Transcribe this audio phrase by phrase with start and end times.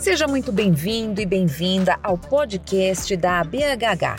[0.00, 4.16] Seja muito bem-vindo e bem-vinda ao podcast da BHH.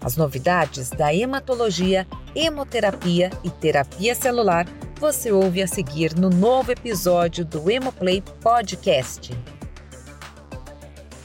[0.00, 2.04] As novidades da hematologia,
[2.34, 4.66] hemoterapia e terapia celular
[4.98, 9.30] você ouve a seguir no novo episódio do Hemoplay Podcast.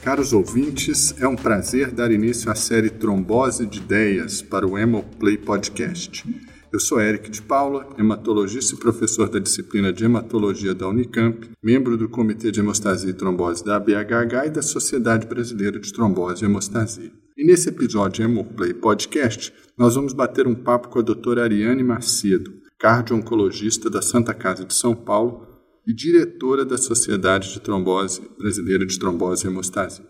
[0.02, 5.36] Caros ouvintes, é um prazer dar início à série Trombose de Ideias para o Hemoplay
[5.36, 6.24] Podcast.
[6.70, 11.96] Eu sou Eric de Paula, hematologista e professor da disciplina de hematologia da Unicamp, membro
[11.96, 16.46] do Comitê de Hemostasia e Trombose da BHH e da Sociedade Brasileira de Trombose e
[16.46, 17.10] Hemostasia.
[17.38, 22.52] E nesse episódio Hemoplay Podcast, nós vamos bater um papo com a doutora Ariane Macedo,
[22.78, 25.46] cardio-oncologista da Santa Casa de São Paulo
[25.86, 30.04] e diretora da Sociedade de Trombose Brasileira de Trombose e Hemostasia.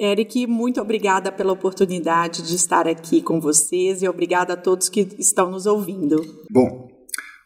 [0.00, 5.08] Eric, muito obrigada pela oportunidade de estar aqui com vocês e obrigada a todos que
[5.18, 6.16] estão nos ouvindo.
[6.48, 6.88] Bom,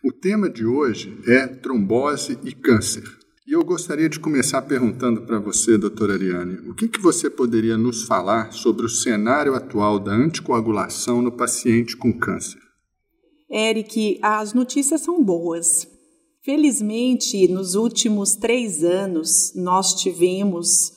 [0.05, 3.05] o tema de hoje é trombose e câncer.
[3.47, 7.79] E eu gostaria de começar perguntando para você, doutora Ariane, o que, que você poderia
[7.79, 12.61] nos falar sobre o cenário atual da anticoagulação no paciente com câncer?
[13.51, 15.92] Eric, as notícias são boas.
[16.45, 20.93] Felizmente, nos últimos três anos, nós tivemos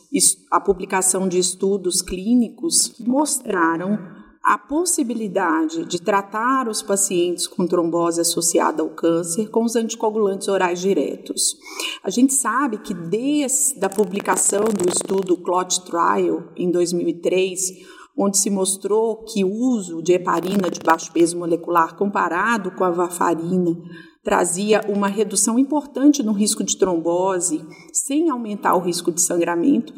[0.50, 3.96] a publicação de estudos clínicos que mostraram
[4.44, 10.80] a possibilidade de tratar os pacientes com trombose associada ao câncer com os anticoagulantes orais
[10.80, 11.56] diretos.
[12.04, 17.72] A gente sabe que desde a publicação do estudo CLOT Trial em 2003,
[18.18, 22.90] onde se mostrou que o uso de heparina de baixo peso molecular comparado com a
[22.90, 23.78] varfarina
[24.26, 29.94] trazia uma redução importante no risco de trombose, sem aumentar o risco de sangramento,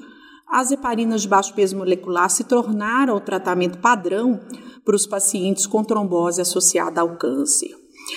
[0.46, 4.42] as heparinas de baixo peso molecular se tornaram o tratamento padrão
[4.84, 7.74] para os pacientes com trombose associada ao câncer.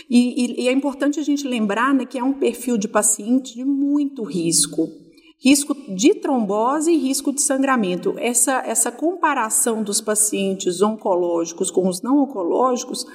[0.08, 3.54] E, e, e é importante a gente lembrar né, que é um perfil de paciente
[3.54, 4.88] de muito risco
[5.42, 8.14] risco de trombose e risco de sangramento.
[8.18, 13.06] Essa, essa comparação dos pacientes oncológicos com os não oncológicos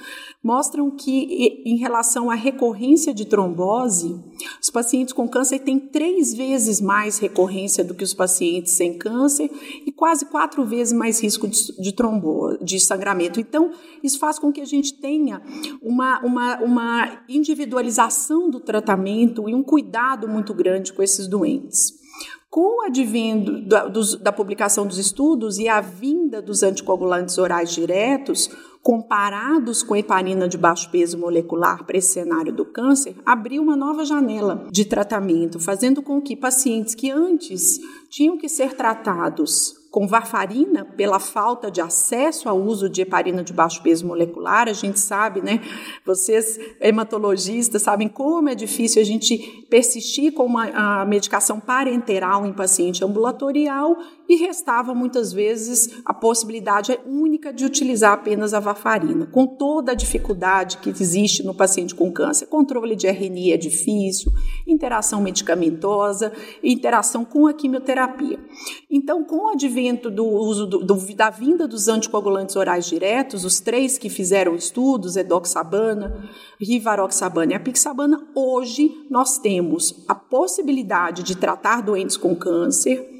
[0.46, 4.16] mostram que, em relação à recorrência de trombose,
[4.62, 9.50] os pacientes com câncer têm três vezes mais recorrência do que os pacientes sem câncer
[9.84, 13.40] e quase quatro vezes mais risco de, de trombose, de sangramento.
[13.40, 13.72] Então,
[14.04, 15.42] isso faz com que a gente tenha
[15.82, 22.06] uma, uma, uma individualização do tratamento e um cuidado muito grande com esses doentes.
[22.56, 27.70] Com o advento da, dos, da publicação dos estudos e a vinda dos anticoagulantes orais
[27.70, 28.48] diretos,
[28.82, 34.06] comparados com heparina de baixo peso molecular para esse cenário do câncer, abriu uma nova
[34.06, 37.78] janela de tratamento, fazendo com que pacientes que antes
[38.08, 43.50] tinham que ser tratados com varfarina, pela falta de acesso ao uso de heparina de
[43.50, 45.58] baixo peso molecular, a gente sabe, né?
[46.04, 49.38] Vocês, hematologistas, sabem como é difícil a gente
[49.70, 53.96] persistir com uma a medicação parenteral em paciente ambulatorial
[54.28, 59.94] e restava muitas vezes a possibilidade única de utilizar apenas a varfarina, com toda a
[59.94, 62.46] dificuldade que existe no paciente com câncer.
[62.46, 64.32] Controle de RNI é difícil,
[64.66, 66.32] interação medicamentosa,
[66.62, 68.38] interação com a quimioterapia.
[68.90, 73.60] Então, com o advento do uso do, do, da vinda dos anticoagulantes orais diretos, os
[73.60, 76.28] três que fizeram estudos, edoxabana,
[76.60, 83.16] rivaroxabana e apixabana, hoje nós temos a possibilidade de tratar doentes com câncer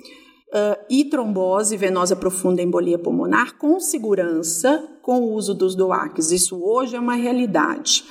[0.57, 6.31] uh, e trombose venosa profunda embolia pulmonar com segurança com o uso dos DOACs.
[6.31, 8.05] Isso hoje é uma realidade.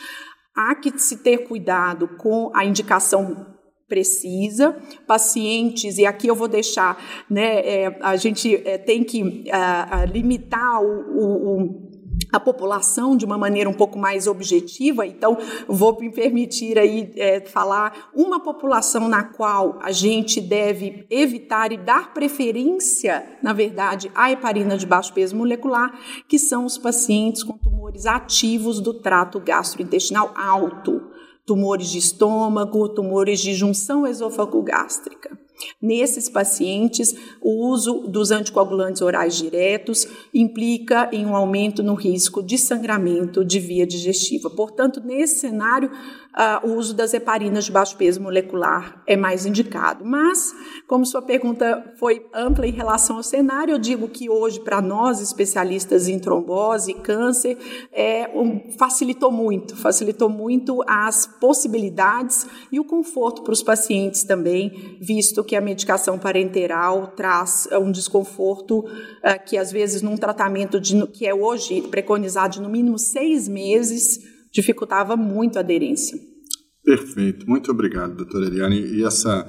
[0.56, 3.54] Há que se ter cuidado com a indicação
[3.88, 4.76] precisa,
[5.06, 6.98] pacientes, e aqui eu vou deixar,
[7.30, 11.95] né, é, a gente é, tem que uh, limitar o, o, o
[12.35, 15.38] a população de uma maneira um pouco mais objetiva, então
[15.68, 21.78] vou me permitir aí é, falar uma população na qual a gente deve evitar e
[21.78, 25.97] dar preferência, na verdade, à heparina de baixo peso molecular,
[26.28, 31.02] que são os pacientes com tumores ativos do trato gastrointestinal alto,
[31.46, 35.45] tumores de estômago, tumores de junção esôfago-gástrica.
[35.81, 42.57] Nesses pacientes, o uso dos anticoagulantes orais diretos implica em um aumento no risco de
[42.57, 44.49] sangramento de via digestiva.
[44.49, 45.91] Portanto, nesse cenário,
[46.35, 50.03] uh, o uso das heparinas de baixo peso molecular é mais indicado.
[50.05, 50.53] Mas,
[50.87, 55.22] como sua pergunta foi ampla em relação ao cenário, eu digo que hoje, para nós,
[55.22, 57.58] especialistas em trombose e câncer,
[57.91, 64.97] é, um, facilitou muito, facilitou muito as possibilidades e o conforto para os pacientes também,
[64.99, 71.08] visto que a medicação parenteral traz um desconforto uh, que, às vezes, num tratamento de,
[71.08, 76.17] que é hoje preconizado de no mínimo seis meses, dificultava muito a aderência.
[76.84, 78.79] Perfeito, muito obrigado, doutora Eliane.
[78.79, 79.46] E essa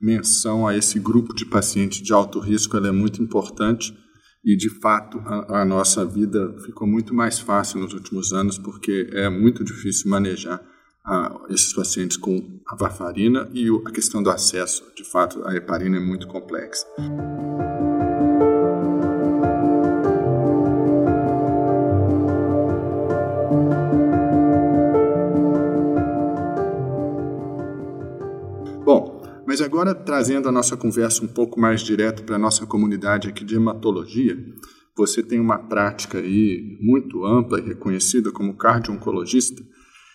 [0.00, 3.96] menção a esse grupo de pacientes de alto risco, é muito importante
[4.44, 9.08] e, de fato, a, a nossa vida ficou muito mais fácil nos últimos anos porque
[9.12, 10.60] é muito difícil manejar
[11.04, 14.84] a, esses pacientes com a varfarina e a questão do acesso.
[14.96, 16.84] De fato, a heparina é muito complexa.
[29.52, 33.44] Mas agora trazendo a nossa conversa um pouco mais direto para a nossa comunidade aqui
[33.44, 34.34] de hematologia,
[34.96, 39.62] você tem uma prática aí muito ampla e reconhecida como cardio-oncologista,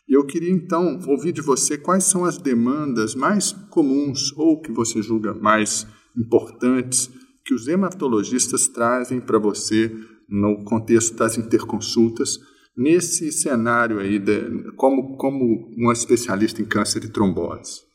[0.09, 4.71] e eu queria então ouvir de você quais são as demandas mais comuns ou que
[4.71, 5.85] você julga mais
[6.17, 7.07] importantes
[7.45, 9.95] que os hematologistas trazem para você
[10.27, 12.39] no contexto das interconsultas,
[12.75, 17.85] nesse cenário aí, de, como, como um especialista em câncer e trombose.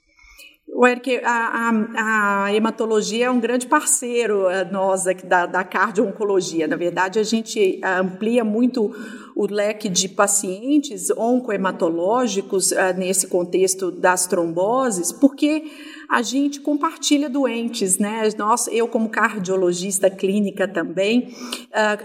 [0.75, 6.67] O Eric, a, a, a, hematologia é um grande parceiro eh, nós da, da cardio-oncologia.
[6.67, 8.91] Na verdade, a gente eh, amplia muito
[9.37, 15.71] o leque de pacientes oncohematológicos uh, nesse contexto das tromboses, porque
[16.09, 18.29] a gente compartilha doentes, né?
[18.39, 21.35] Nós, eu como cardiologista clínica também,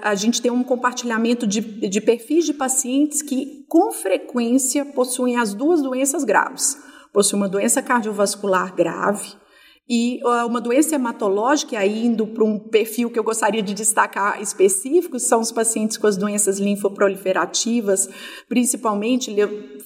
[0.01, 5.53] a gente tem um compartilhamento de, de perfis de pacientes que com frequência possuem as
[5.53, 6.86] duas doenças graves
[7.17, 9.33] possui uma doença cardiovascular grave
[9.89, 15.19] e uma doença hematológica, aí indo para um perfil que eu gostaria de destacar específico,
[15.19, 18.07] são os pacientes com as doenças linfoproliferativas,
[18.47, 19.35] principalmente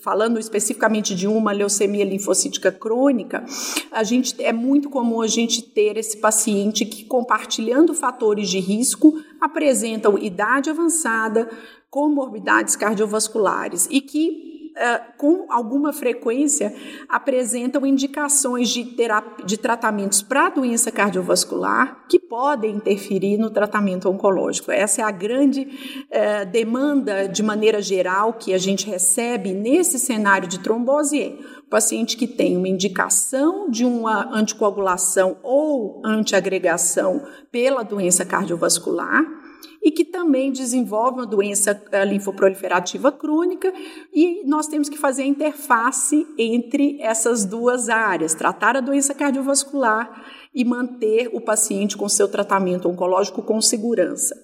[0.04, 3.46] falando especificamente de uma leucemia linfocítica crônica,
[3.94, 9.14] a gente é muito comum a gente ter esse paciente que compartilhando fatores de risco
[9.40, 11.50] apresentam idade avançada,
[11.90, 16.74] comorbidades cardiovasculares e que uh, com alguma frequência,
[17.08, 24.72] apresentam indicações de, terapia, de tratamentos para doença cardiovascular que podem interferir no tratamento oncológico.
[24.72, 30.48] Essa é a grande uh, demanda, de maneira geral, que a gente recebe nesse cenário
[30.48, 31.22] de trombose.
[31.22, 39.24] É paciente que tem uma indicação de uma anticoagulação ou antiagregação pela doença cardiovascular,
[39.82, 43.74] e que também desenvolve uma doença eh, linfoproliferativa crônica,
[44.14, 50.24] e nós temos que fazer a interface entre essas duas áreas, tratar a doença cardiovascular
[50.54, 54.36] e manter o paciente com seu tratamento oncológico com segurança.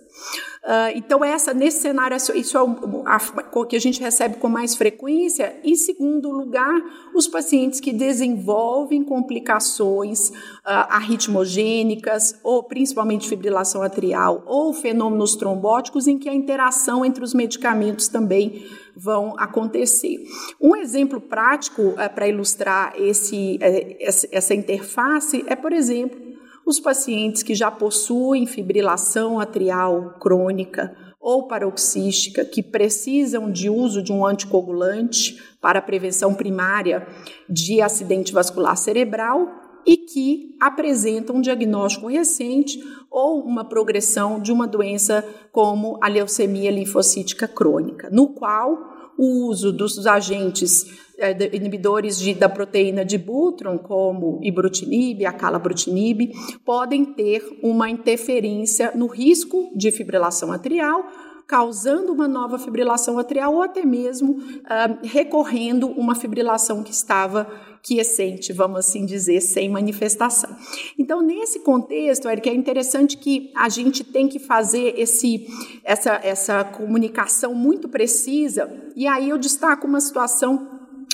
[0.63, 5.56] Uh, então, essa, nesse cenário, isso é o que a gente recebe com mais frequência.
[5.63, 6.74] Em segundo lugar,
[7.15, 10.33] os pacientes que desenvolvem complicações uh,
[10.65, 18.09] arritmogênicas, ou principalmente fibrilação atrial, ou fenômenos trombóticos, em que a interação entre os medicamentos
[18.09, 18.65] também
[18.98, 20.18] vão acontecer.
[20.60, 23.98] Um exemplo prático uh, para ilustrar esse, eh,
[24.32, 26.20] essa interface é, por exemplo,
[26.66, 34.12] os pacientes que já possuem fibrilação atrial crônica ou paroxística, que precisam de uso de
[34.12, 37.08] um anticoagulante para prevenção primária
[37.50, 42.78] de acidente vascular cerebral e que apresentam um diagnóstico recente
[43.10, 45.24] ou uma progressão de uma doença
[45.54, 50.86] como a leucemia linfocítica crônica, no qual o uso dos agentes
[51.18, 56.31] é, inibidores de, da proteína de Butron, como ibrutinib, acalabrutinib,
[56.64, 61.04] podem ter uma interferência no risco de fibrilação atrial,
[61.47, 67.49] causando uma nova fibrilação atrial ou até mesmo uh, recorrendo uma fibrilação que estava
[67.81, 70.54] quiescente, vamos assim dizer, sem manifestação.
[70.99, 75.47] Então, nesse contexto, Eric, é interessante que a gente tem que fazer esse,
[75.85, 80.68] essa, essa comunicação muito precisa, e aí eu destaco uma situação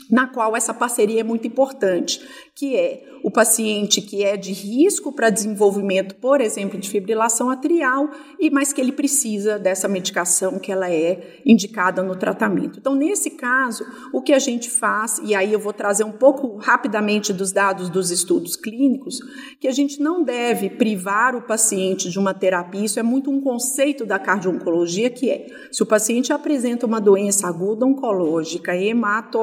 [0.09, 2.19] na qual essa parceria é muito importante,
[2.55, 8.09] que é o paciente que é de risco para desenvolvimento, por exemplo, de fibrilação atrial,
[8.37, 12.79] e mas que ele precisa dessa medicação que ela é indicada no tratamento.
[12.79, 16.57] Então, nesse caso, o que a gente faz, e aí eu vou trazer um pouco
[16.57, 19.19] rapidamente dos dados dos estudos clínicos,
[19.57, 23.39] que a gente não deve privar o paciente de uma terapia, isso é muito um
[23.39, 29.39] conceito da cardio-oncologia, que é, se o paciente apresenta uma doença aguda oncológica, hemato,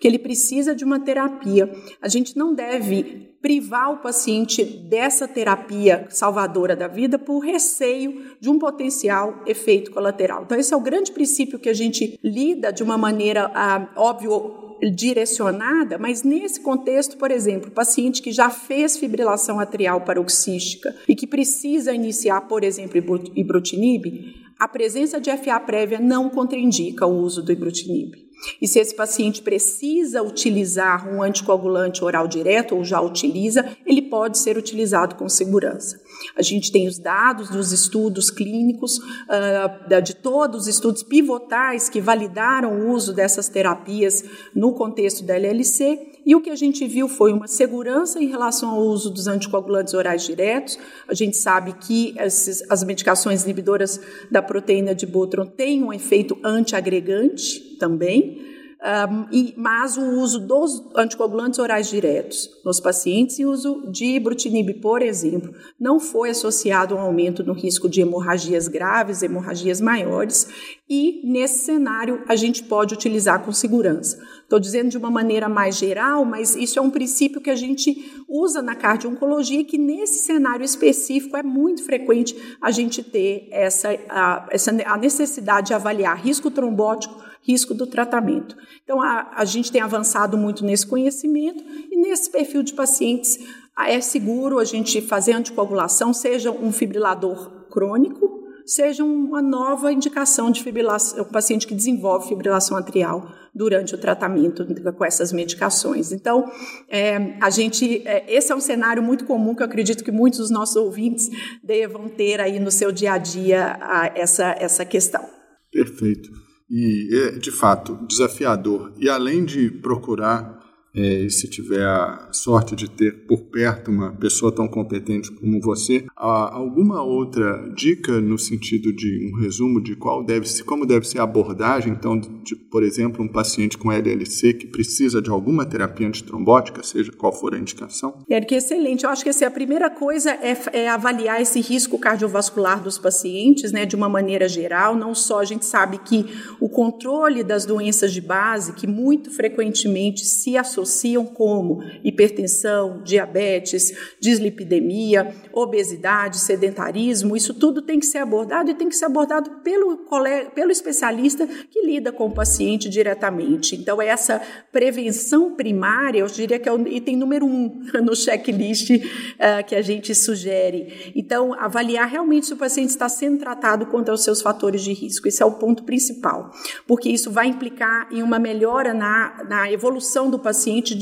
[0.00, 6.06] que ele precisa de uma terapia, a gente não deve privar o paciente dessa terapia
[6.10, 10.42] salvadora da vida por receio de um potencial efeito colateral.
[10.44, 14.76] Então, esse é o grande princípio que a gente lida de uma maneira, ah, óbvio,
[14.94, 21.26] direcionada, mas nesse contexto, por exemplo, paciente que já fez fibrilação atrial paroxística e que
[21.26, 22.98] precisa iniciar, por exemplo,
[23.34, 28.29] ibrutinib, a presença de FA prévia não contraindica o uso do ibrutinib.
[28.60, 34.38] E se esse paciente precisa utilizar um anticoagulante oral direto ou já utiliza, ele pode
[34.38, 36.00] ser utilizado com segurança.
[36.36, 42.00] A gente tem os dados dos estudos clínicos, uh, de todos os estudos pivotais que
[42.00, 44.24] validaram o uso dessas terapias
[44.54, 48.70] no contexto da LLC, e o que a gente viu foi uma segurança em relação
[48.70, 50.78] ao uso dos anticoagulantes orais diretos.
[51.08, 54.00] A gente sabe que esses, as medicações inibidoras
[54.30, 58.49] da proteína de Butron têm um efeito antiagregante também.
[58.82, 64.16] Um, e, mas o uso dos anticoagulantes orais diretos nos pacientes e o uso de
[64.16, 69.82] ibrutinib, por exemplo, não foi associado a um aumento no risco de hemorragias graves, hemorragias
[69.82, 70.48] maiores,
[70.88, 74.18] e nesse cenário a gente pode utilizar com segurança.
[74.42, 78.24] Estou dizendo de uma maneira mais geral, mas isso é um princípio que a gente
[78.26, 83.90] usa na cardio-oncologia e que nesse cenário específico é muito frequente a gente ter essa
[84.08, 88.56] a, essa, a necessidade de avaliar risco trombótico risco do tratamento.
[88.84, 93.38] Então, a, a gente tem avançado muito nesse conhecimento e nesse perfil de pacientes
[93.78, 100.62] é seguro a gente fazer anticoagulação, seja um fibrilador crônico, seja uma nova indicação de
[100.62, 106.12] fibrilação, o paciente que desenvolve fibrilação atrial durante o tratamento com essas medicações.
[106.12, 106.50] Então,
[106.88, 110.38] é, a gente, é, esse é um cenário muito comum que eu acredito que muitos
[110.38, 111.28] dos nossos ouvintes
[111.64, 115.24] devam ter aí no seu dia a dia a, essa, essa questão.
[115.72, 116.39] Perfeito
[116.70, 118.92] e é de fato desafiador.
[118.98, 120.60] E além de procurar
[120.94, 126.06] é, se tiver a sorte de ter por perto uma pessoa tão competente como você,
[126.20, 131.22] alguma outra dica no sentido de um resumo de qual deve como deve ser a
[131.22, 136.82] abordagem, então, de, por exemplo, um paciente com LLC que precisa de alguma terapia antitrombótica,
[136.82, 138.18] seja qual for a indicação?
[138.28, 139.04] Eric, excelente.
[139.04, 143.72] Eu acho que assim, a primeira coisa é, é avaliar esse risco cardiovascular dos pacientes,
[143.72, 144.94] né, de uma maneira geral.
[144.94, 146.26] Não só a gente sabe que
[146.60, 155.34] o controle das doenças de base, que muito frequentemente se associam como hipertensão, diabetes, dislipidemia,
[155.52, 160.50] obesidade, sedentarismo, isso tudo tem que ser abordado e tem que ser abordado pelo, colega,
[160.50, 163.76] pelo especialista que lida com o paciente diretamente.
[163.76, 164.40] Então, essa
[164.72, 169.82] prevenção primária, eu diria que é o item número um no checklist uh, que a
[169.82, 171.12] gente sugere.
[171.14, 175.28] Então, avaliar realmente se o paciente está sendo tratado contra os seus fatores de risco.
[175.28, 176.50] Esse é o ponto principal,
[176.86, 180.94] porque isso vai implicar em uma melhora na, na evolução do paciente,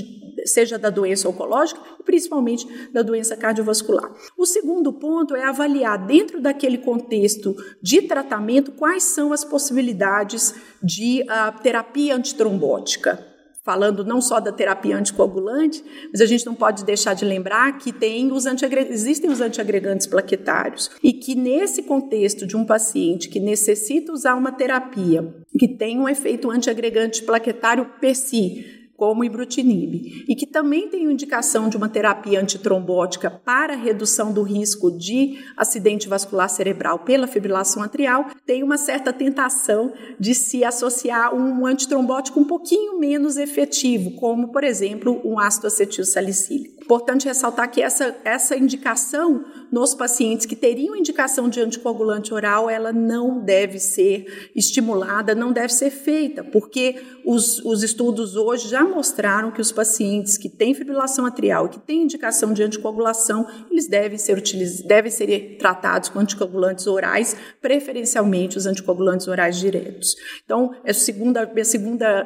[0.45, 4.13] seja da doença oncológica e principalmente da doença cardiovascular.
[4.37, 11.23] O segundo ponto é avaliar, dentro daquele contexto de tratamento, quais são as possibilidades de
[11.23, 13.29] uh, terapia antitrombótica
[13.69, 17.93] falando não só da terapia anticoagulante, mas a gente não pode deixar de lembrar que
[17.93, 24.11] tem os existem os antiagregantes plaquetários e que nesse contexto de um paciente que necessita
[24.11, 30.45] usar uma terapia que tem um efeito antiagregante plaquetário per si, como ibrutinib, e que
[30.45, 36.99] também tem indicação de uma terapia antitrombótica para redução do risco de acidente vascular cerebral
[36.99, 43.37] pela fibrilação atrial, tem uma certa tentação de se associar um antitrombótico um pouquinho menos
[43.37, 46.83] efetivo, como, por exemplo, um ácido acetil salicílico.
[46.83, 52.93] Importante ressaltar que essa, essa indicação nos pacientes que teriam indicação de anticoagulante oral, ela
[52.93, 59.51] não deve ser estimulada, não deve ser feita, porque os, os estudos hoje já mostraram
[59.51, 64.19] que os pacientes que têm fibrilação atrial e que têm indicação de anticoagulação, eles devem
[64.19, 70.17] ser, utiliz, devem ser tratados com anticoagulantes orais, preferencialmente os anticoagulantes orais diretos.
[70.45, 72.25] Então, a segunda, a segunda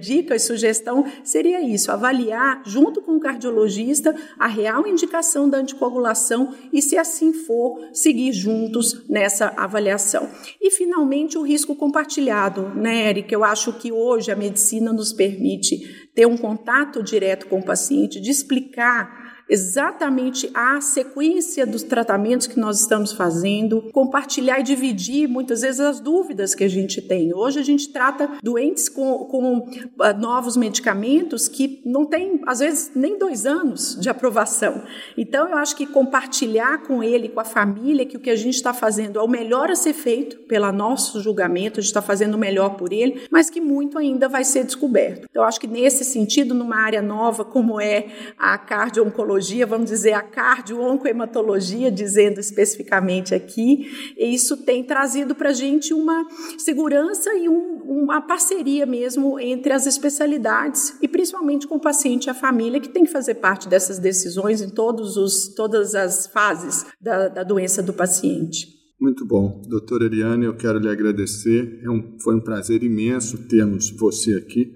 [0.00, 6.54] dica e sugestão seria isso, avaliar junto com o cardiologista a real indicação da anticoagulação
[6.72, 10.28] e, se assim for, seguir juntos nessa avaliação.
[10.60, 13.32] E, finalmente, o risco compartilhado, né, Eric?
[13.32, 15.81] Eu acho que hoje a medicina nos permite
[16.14, 22.58] ter um contato direto com o paciente, de explicar exatamente a sequência dos tratamentos que
[22.58, 27.34] nós estamos fazendo, compartilhar e dividir muitas vezes as dúvidas que a gente tem.
[27.34, 32.92] Hoje a gente trata doentes com, com uh, novos medicamentos que não tem, às vezes,
[32.94, 34.84] nem dois anos de aprovação.
[35.18, 38.54] Então, eu acho que compartilhar com ele, com a família, que o que a gente
[38.54, 42.36] está fazendo é o melhor a ser feito, pelo nosso julgamento, a gente está fazendo
[42.36, 45.26] o melhor por ele, mas que muito ainda vai ser descoberto.
[45.30, 48.06] Então, eu acho que nesse sentido, numa área nova como é
[48.38, 55.52] a cardio-oncologia, vamos dizer, a cardio-oncohematologia, dizendo especificamente aqui, e isso tem trazido para a
[55.52, 56.26] gente uma
[56.58, 62.30] segurança e um, uma parceria mesmo entre as especialidades e principalmente com o paciente e
[62.30, 66.86] a família, que tem que fazer parte dessas decisões em todos os, todas as fases
[67.00, 68.82] da, da doença do paciente.
[69.00, 69.60] Muito bom.
[69.66, 71.80] Doutora Eliane, eu quero lhe agradecer.
[71.82, 74.72] É um, foi um prazer imenso termos você aqui.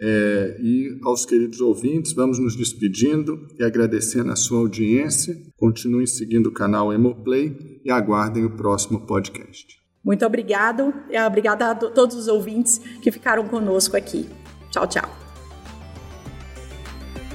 [0.00, 5.36] É, e aos queridos ouvintes, vamos nos despedindo e agradecendo a sua audiência.
[5.56, 9.78] Continuem seguindo o canal Hemoplay e aguardem o próximo podcast.
[10.04, 10.94] Muito obrigado.
[11.26, 14.28] Obrigada a todos os ouvintes que ficaram conosco aqui.
[14.70, 15.18] Tchau, tchau.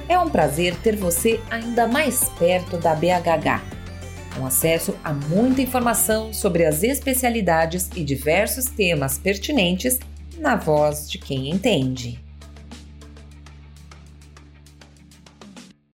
[0.08, 3.74] É um prazer ter você ainda mais perto da BHH
[4.34, 9.98] com acesso a muita informação sobre as especialidades e diversos temas pertinentes
[10.38, 12.23] na voz de quem entende.